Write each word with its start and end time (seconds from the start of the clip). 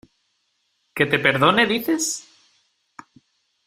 ¿que 0.95 1.05
te 1.05 1.19
perdone 1.19 1.67
dices? 1.67 2.05